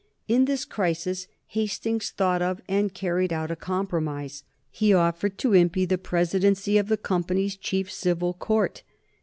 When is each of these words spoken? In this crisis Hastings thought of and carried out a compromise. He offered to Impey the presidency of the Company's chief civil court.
In 0.27 0.45
this 0.45 0.65
crisis 0.65 1.27
Hastings 1.49 2.09
thought 2.09 2.41
of 2.41 2.59
and 2.67 2.91
carried 2.91 3.31
out 3.31 3.51
a 3.51 3.55
compromise. 3.55 4.43
He 4.71 4.95
offered 4.95 5.37
to 5.37 5.53
Impey 5.53 5.85
the 5.85 5.99
presidency 5.99 6.79
of 6.79 6.87
the 6.87 6.97
Company's 6.97 7.55
chief 7.55 7.91
civil 7.91 8.33
court. 8.33 8.81